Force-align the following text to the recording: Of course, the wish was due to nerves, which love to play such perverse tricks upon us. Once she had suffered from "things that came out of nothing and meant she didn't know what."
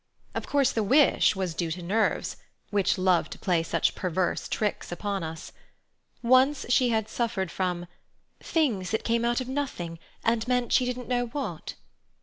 Of 0.33 0.47
course, 0.47 0.71
the 0.71 0.81
wish 0.81 1.35
was 1.35 1.53
due 1.53 1.69
to 1.69 1.83
nerves, 1.83 2.37
which 2.71 2.97
love 2.97 3.29
to 3.29 3.37
play 3.37 3.61
such 3.61 3.93
perverse 3.93 4.49
tricks 4.49 4.91
upon 4.91 5.21
us. 5.21 5.51
Once 6.23 6.65
she 6.69 6.89
had 6.89 7.07
suffered 7.07 7.51
from 7.51 7.85
"things 8.39 8.89
that 8.89 9.03
came 9.03 9.23
out 9.23 9.41
of 9.41 9.47
nothing 9.47 9.99
and 10.23 10.47
meant 10.47 10.73
she 10.73 10.85
didn't 10.85 11.07
know 11.07 11.27
what." 11.27 11.75